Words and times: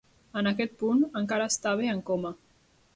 En 0.39 0.49
aquest 0.51 0.73
punt, 0.79 1.05
encara 1.23 1.47
estava 1.55 1.89
en 1.95 2.05
coma. 2.11 2.37